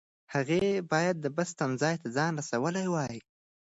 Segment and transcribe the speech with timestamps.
[0.33, 3.15] هغې باید د بس تمځای ته ځان رسولی وای.